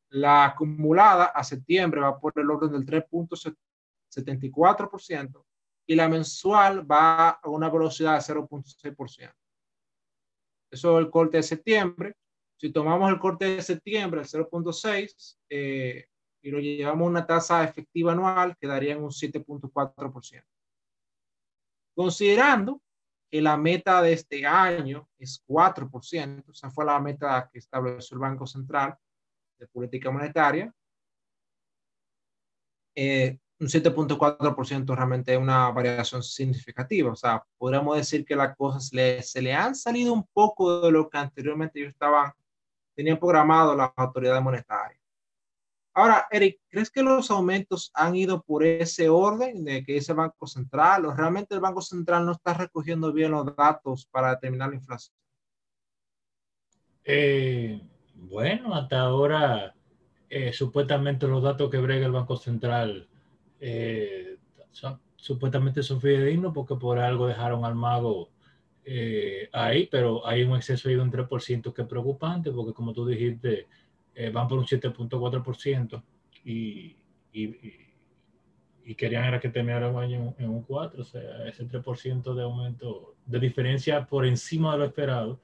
[0.10, 5.44] La acumulada a septiembre va por el orden del 3.74%
[5.92, 9.34] y la mensual va a una velocidad de 0.6%.
[10.72, 12.16] Eso es el corte de septiembre.
[12.56, 16.06] Si tomamos el corte de septiembre, el 0.6, eh,
[16.42, 20.46] y lo llevamos a una tasa efectiva anual, quedaría en un 7.4%.
[21.94, 22.82] Considerando
[23.30, 28.16] que la meta de este año es 4%, o sea, fue la meta que estableció
[28.16, 28.96] el Banco Central
[29.60, 30.74] de política monetaria,
[32.96, 37.12] eh, un 7.4% realmente es una variación significativa.
[37.12, 41.08] O sea, podríamos decir que las cosas se le han salido un poco de lo
[41.08, 42.36] que anteriormente yo estaba,
[42.95, 45.00] tenían programado las autoridades monetarias.
[45.93, 50.47] Ahora, Eric, ¿crees que los aumentos han ido por ese orden de que ese Banco
[50.47, 54.76] Central o realmente el Banco Central no está recogiendo bien los datos para determinar la
[54.76, 55.15] inflación?
[57.04, 57.80] Eh,
[58.15, 59.76] bueno, hasta ahora
[60.30, 63.10] eh, supuestamente los datos que brega el Banco Central
[63.62, 64.36] eh,
[64.71, 68.30] son, supuestamente son fidedignos porque por algo dejaron al mago
[69.54, 73.67] ahí, pero hay un exceso de un 3% que es preocupante porque como tú dijiste,
[74.13, 76.04] eh, van por un 7.4%
[76.43, 76.97] y,
[77.32, 77.43] y,
[78.84, 82.43] y, querían era que terminara el año en, un 4, o sea, ese 3% de
[82.43, 85.39] aumento, de diferencia por encima de lo esperado,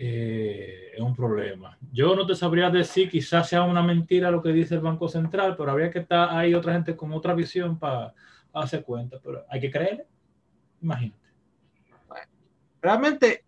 [0.00, 1.76] eh, es un problema.
[1.92, 5.56] Yo no te sabría decir, quizás sea una mentira lo que dice el Banco Central,
[5.56, 8.14] pero habría que estar ahí otra gente con otra visión para
[8.52, 10.06] hacer cuenta, pero hay que creerle,
[10.80, 11.18] imagínate.
[12.80, 13.44] realmente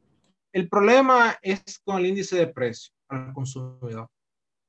[0.52, 4.08] el problema es con el índice de precio al consumidor.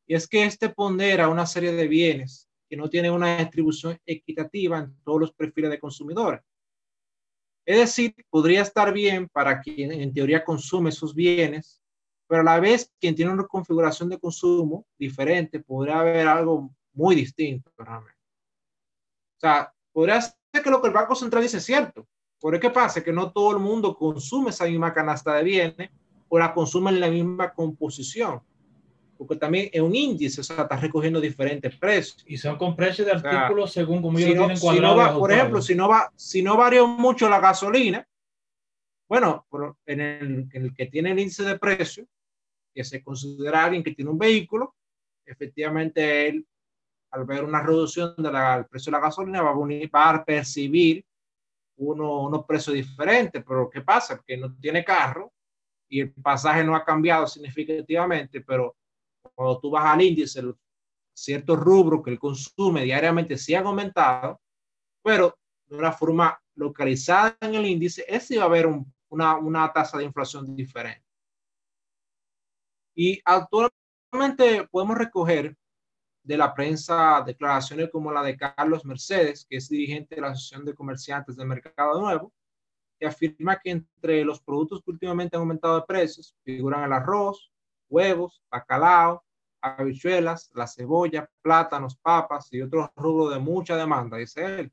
[0.05, 4.77] Y es que este pondera una serie de bienes que no tienen una distribución equitativa
[4.77, 6.41] en todos los perfiles de consumidores.
[7.65, 11.81] Es decir, podría estar bien para quien en teoría consume esos bienes,
[12.27, 17.15] pero a la vez quien tiene una configuración de consumo diferente, podría haber algo muy
[17.15, 18.19] distinto realmente.
[19.37, 22.07] O sea, podría ser que lo que el Banco Central dice es cierto,
[22.41, 23.03] pero ¿qué pasa?
[23.03, 25.91] Que no todo el mundo consume esa misma canasta de bienes
[26.29, 28.41] o la consumen en la misma composición.
[29.21, 32.23] Porque también es un índice, o sea, está recogiendo diferentes precios.
[32.25, 35.19] Y son con precios de artículos según como ellos tienen cuadrado.
[35.19, 38.03] por ejemplo, si no, va, si no varió mucho la gasolina,
[39.07, 39.45] bueno,
[39.85, 42.07] en el, en el que tiene el índice de precio,
[42.73, 44.73] que se considera alguien que tiene un vehículo,
[45.23, 46.47] efectivamente él,
[47.11, 51.05] al ver una reducción del precio de la gasolina, va a, va a percibir
[51.75, 53.43] uno, unos precios diferentes.
[53.47, 54.19] Pero ¿qué pasa?
[54.25, 55.31] Que no tiene carro,
[55.87, 58.77] y el pasaje no ha cambiado significativamente, pero
[59.35, 60.41] cuando tú vas al índice,
[61.13, 64.39] ciertos rubros que él consume diariamente sí han aumentado,
[65.03, 68.67] pero de una forma localizada en el índice, ese va a haber
[69.09, 71.05] una, una tasa de inflación diferente.
[72.95, 75.55] Y actualmente podemos recoger
[76.23, 80.65] de la prensa declaraciones como la de Carlos Mercedes, que es dirigente de la Asociación
[80.65, 82.33] de Comerciantes del Mercado Nuevo,
[82.99, 87.51] que afirma que entre los productos que últimamente han aumentado de precios figuran el arroz,
[87.91, 89.23] huevos, bacalao,
[89.61, 94.71] habichuelas, la cebolla, plátanos, papas y otros rubros de mucha demanda, dice él.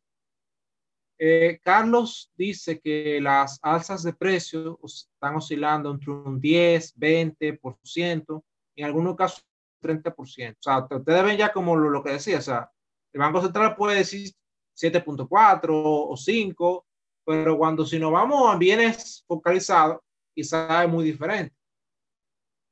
[1.21, 8.45] Eh, Carlos dice que las alzas de precios están oscilando entre un 10, 20%,
[8.77, 9.45] en algunos casos
[9.83, 10.53] 30%.
[10.53, 12.71] O sea, ustedes ven ya como lo, que decía, o sea,
[13.13, 14.33] el Banco Central puede decir
[14.77, 16.87] 7.4 o 5,
[17.25, 19.99] pero cuando si nos vamos a bienes focalizados,
[20.33, 21.58] quizá es muy diferente.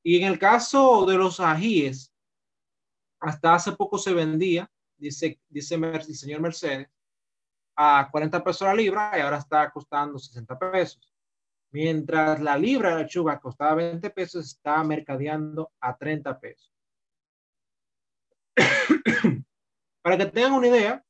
[0.06, 2.14] Y en el caso de los ajíes,
[3.18, 6.88] hasta hace poco se vendía, dice, dice el señor Mercedes,
[7.74, 11.12] a 40 pesos la libra y ahora está costando 60 pesos.
[11.72, 16.72] Mientras la libra de lechuga costaba 20 pesos, está mercadeando a 30 pesos.
[20.02, 21.04] Para que tengan una idea,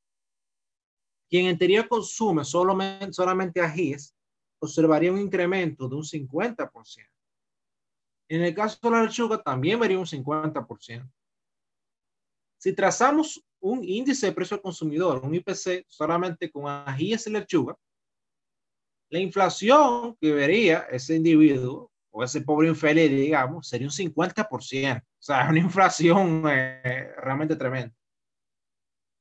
[1.29, 4.17] quien en teoría consume solamente, solamente ajíes,
[4.59, 7.16] observaría un incremento de un 50%.
[8.29, 11.09] En el caso de la lechuga también vería un 50%.
[12.59, 17.77] Si trazamos un índice de precio al consumidor, un IPC, solamente con ajíes y lechuga,
[19.11, 24.99] la inflación que vería ese individuo o ese pobre infeliz, digamos, sería un 50%.
[25.01, 27.95] O sea, una inflación eh, realmente tremenda.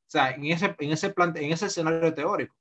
[0.08, 2.56] O sea, en ese, en ese, plan, en ese escenario teórico.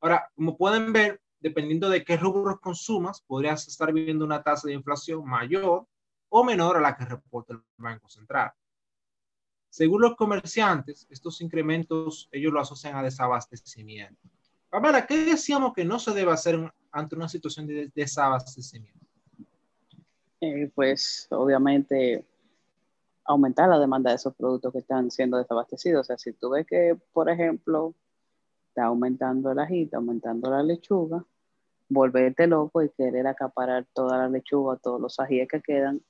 [0.00, 4.74] Ahora, como pueden ver, dependiendo de qué rubros consumas, podrías estar viviendo una tasa de
[4.74, 5.86] inflación mayor
[6.28, 8.52] o menor a la que reporta el Banco Central.
[9.68, 14.20] Según los comerciantes, estos incrementos ellos lo asocian a desabastecimiento.
[14.68, 19.06] Pamela, ¿qué decíamos que no se debe hacer ante una situación de desabastecimiento?
[20.40, 22.24] Eh, pues obviamente
[23.24, 26.00] aumentar la demanda de esos productos que están siendo desabastecidos.
[26.00, 27.94] O sea, si tú ves que, por ejemplo,
[28.70, 31.24] está aumentando el ají, está aumentando la lechuga,
[31.88, 36.00] volverte loco y querer acaparar toda la lechuga, todos los ajíes que quedan,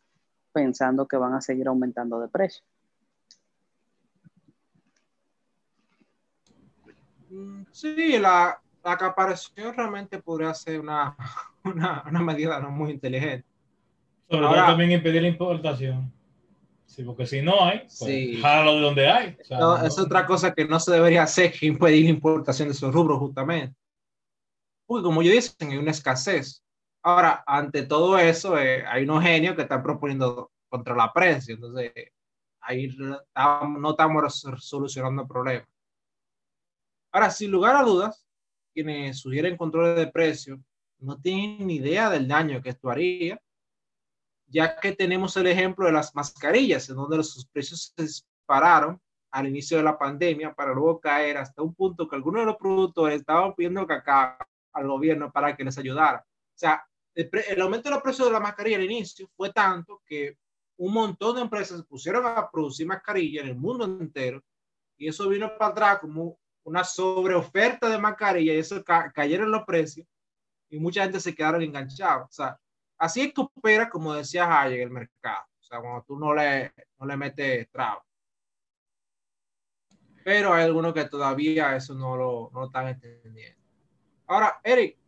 [0.53, 2.63] pensando que van a seguir aumentando de precio.
[7.73, 11.17] Sí, la, acaparación realmente podría ser una,
[11.65, 13.47] una, medida no muy inteligente.
[14.29, 16.13] Sobre todo también impedir la importación.
[16.91, 18.43] Sí, porque si no hay, pues sí.
[18.43, 19.36] de donde hay.
[19.84, 23.20] Es otra cosa que no se debería hacer, que impedir la importación de esos rubros
[23.20, 23.76] justamente.
[24.86, 26.64] Porque como yo dicen, hay una escasez.
[27.01, 31.55] Ahora, ante todo eso, eh, hay unos genios que están proponiendo controlar precio.
[31.55, 31.93] Entonces,
[32.61, 35.68] ahí no estamos solucionando el problema.
[37.12, 38.26] Ahora, sin lugar a dudas,
[38.74, 40.61] quienes sugieren control de precio
[40.99, 43.41] no tienen ni idea del daño que esto haría
[44.51, 49.47] ya que tenemos el ejemplo de las mascarillas, en donde los precios se dispararon al
[49.47, 53.21] inicio de la pandemia para luego caer hasta un punto que algunos de los productores
[53.21, 54.37] estaban pidiendo cacao
[54.73, 56.25] al gobierno para que les ayudara.
[56.27, 56.85] O sea,
[57.15, 60.37] el, aumento de los precios de la mascarilla al inicio fue tanto que
[60.79, 64.43] un montón de empresas pusieron a producir mascarillas en el mundo entero
[64.97, 68.83] y eso vino para atrás como una sobreoferta de mascarilla y eso
[69.15, 70.07] cayeron los precios
[70.69, 72.29] y mucha gente se quedaron enganchados.
[72.29, 72.59] O sea,
[73.01, 75.47] Así es que opera, como decía Hayek, el mercado.
[75.59, 78.05] O sea, cuando tú no le, no le metes trabas.
[80.23, 83.59] Pero hay algunos que todavía eso no lo, no están entendiendo.
[84.27, 84.99] Ahora, Eric,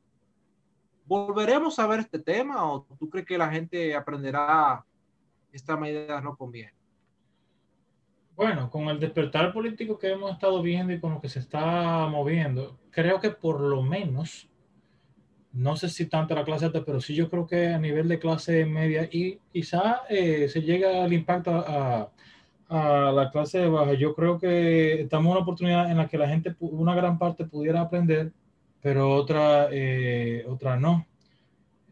[1.04, 4.86] ¿volveremos a ver este tema o tú crees que la gente aprenderá
[5.52, 6.74] esta medida no conviene?
[8.34, 12.06] Bueno, con el despertar político que hemos estado viendo y con lo que se está
[12.06, 14.48] moviendo, creo que por lo menos
[15.52, 18.18] no sé si tanto la clase alta, pero sí yo creo que a nivel de
[18.18, 22.10] clase media y quizá eh, se llega al impacto a,
[22.68, 23.92] la clase baja.
[23.92, 27.44] Yo creo que estamos en una oportunidad en la que la gente, una gran parte
[27.44, 28.32] pudiera aprender,
[28.80, 31.06] pero otra, eh, otra no.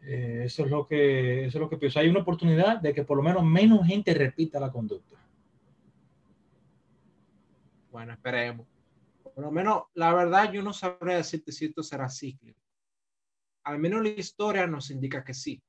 [0.01, 1.99] Eh, eso, es lo que, eso es lo que pienso.
[1.99, 5.17] Hay una oportunidad de que por lo menos menos gente repita la conducta.
[7.91, 8.65] Bueno, esperemos.
[9.23, 12.60] Por lo menos, la verdad, yo no sabré decirte si esto será cíclico
[13.63, 15.61] al menos la historia nos indica que sí.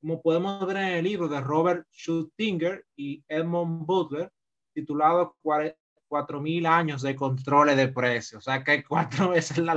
[0.00, 4.30] Como podemos ver en el libro de Robert Schuttinger y Edmund Butler,
[4.74, 8.38] titulado 4.000 años de control de precios.
[8.38, 9.74] O sea que hay cuatro veces la,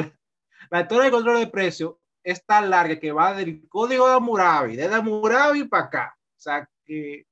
[0.69, 4.75] la historia de control de precios es tan larga que va del código de Hammurabi,
[4.75, 6.17] desde Hammurabi para acá.
[6.19, 7.25] O sea que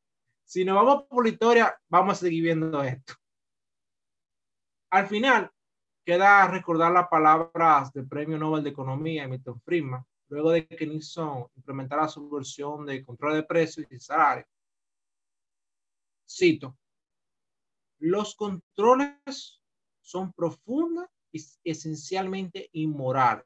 [0.46, 3.14] si nos vamos por la historia, vamos a seguir viendo esto.
[4.92, 5.52] Al final,
[6.06, 11.48] queda recordar las palabras del Premio Nobel de Economía, Milton Friedman, luego de que Nixon
[11.56, 14.48] implementara su versión de control de precios y salarios.
[16.30, 16.78] Cito,
[18.00, 19.62] los controles
[20.02, 23.46] son profundas y esencialmente inmorales.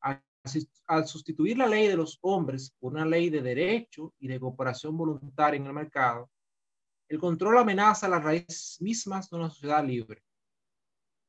[0.00, 4.96] Al, sustituir la ley de los hombres por una ley de derecho y de cooperación
[4.96, 6.30] voluntaria en el mercado,
[7.08, 10.22] el control amenaza las raíces mismas de una sociedad libre.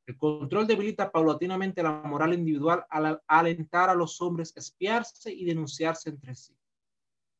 [0.06, 5.46] El control debilita paulatinamente la moral individual al alentar a los hombres a espiarse y
[5.46, 6.54] denunciarse entre sí,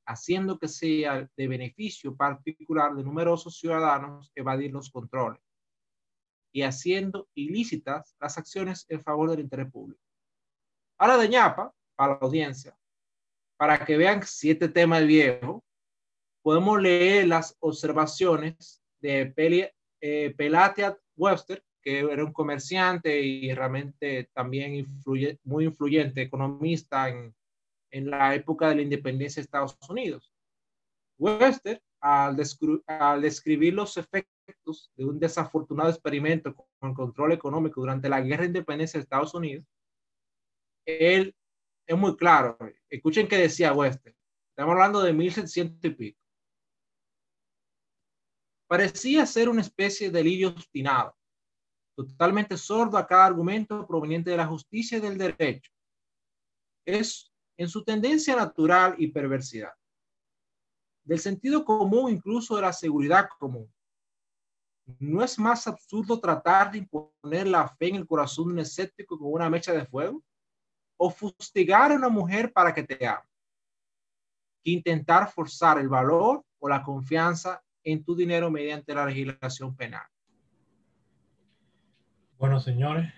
[0.07, 5.43] haciendo que sea de beneficio particular de numerosos ciudadanos evadir los controles
[6.53, 10.01] y haciendo ilícitas las acciones en favor del interés público.
[10.97, 12.79] Ahora de ñapa, para la audiencia,
[13.59, 15.65] para que vean siete temas de viejo,
[16.43, 19.67] podemos leer las observaciones de Peli,
[20.01, 20.35] eh,
[21.17, 27.35] Webster, que era un comerciante y realmente también influye, muy influyente economista en,
[27.91, 30.33] en la época de la independencia de Estados Unidos.
[31.19, 32.37] Webster, al,
[32.87, 38.43] al describir los efectos de un desafortunado experimento con el control económico durante la guerra
[38.43, 39.67] de independencia de Estados Unidos,
[40.87, 41.35] él
[41.87, 42.57] es muy claro.
[42.89, 44.15] Escuchen que decía Wester.
[44.51, 46.21] Estamos hablando de 1700 y pico.
[48.67, 51.17] Parecía ser una especie de delirio obstinado,
[51.95, 55.71] totalmente sordo a cada argumento proveniente de la justicia y del derecho.
[56.87, 59.73] Es en su tendencia natural y perversidad,
[61.05, 63.73] del sentido común, incluso de la seguridad común,
[64.99, 69.19] ¿No es más absurdo tratar de imponer la fe en el corazón de un escéptico
[69.19, 70.23] con una mecha de fuego?
[70.99, 73.27] ¿O fustigar a una mujer para que te ame?
[74.63, 80.07] Que intentar forzar el valor o la confianza en tu dinero mediante la legislación penal.
[82.45, 83.11] Bueno, señores,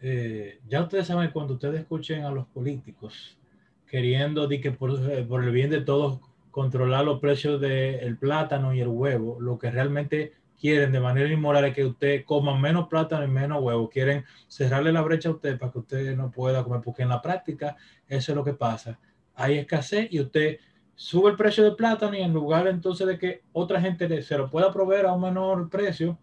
[0.00, 3.36] eh, ya ustedes saben cuando ustedes escuchen a los políticos
[3.84, 6.20] queriendo de que por, eh, por el bien de todos
[6.52, 11.74] controlar los precios del plátano y el huevo, lo que realmente quieren de manera inmoral
[11.74, 13.90] que usted coma menos plátano y menos huevo.
[13.90, 17.20] Quieren cerrarle la brecha a usted para que usted no pueda comer, porque en la
[17.20, 19.00] práctica eso es lo que pasa.
[19.34, 20.58] Hay escasez y usted
[20.94, 24.48] sube el precio del plátano y en lugar entonces de que otra gente se lo
[24.48, 26.16] pueda proveer a un menor precio,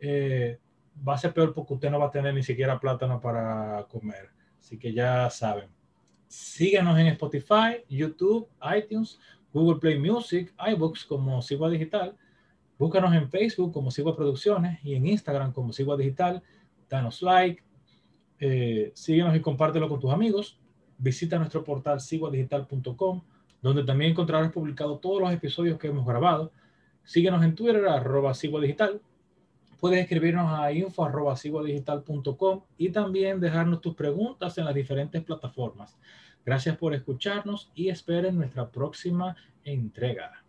[0.00, 0.58] eh,
[1.06, 4.30] va a ser peor porque usted no va a tener ni siquiera plátano para comer.
[4.58, 5.70] Así que ya saben.
[6.26, 9.18] Síganos en Spotify, YouTube, iTunes,
[9.52, 12.16] Google Play Music, iBooks como Sigua Digital
[12.80, 16.42] Búscanos en Facebook como Sigua Producciones y en Instagram como Sigua Digital.
[16.88, 17.62] Danos like,
[18.38, 20.58] eh, síguenos y compártelo con tus amigos.
[20.96, 23.22] Visita nuestro portal siguadigital.com,
[23.60, 26.52] donde también encontrarás publicados todos los episodios que hemos grabado.
[27.04, 29.02] Síguenos en Twitter, arroba Digital.
[29.80, 31.34] Puedes escribirnos a info arroba
[32.76, 35.98] y también dejarnos tus preguntas en las diferentes plataformas.
[36.44, 40.44] Gracias por escucharnos y esperen nuestra próxima entrega.